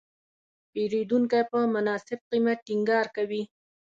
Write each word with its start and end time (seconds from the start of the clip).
پیرودونکی 0.71 1.41
په 1.51 1.57
مناسب 1.75 2.19
قیمت 2.31 2.57
ټینګار 2.67 3.05
کوي. 3.15 3.41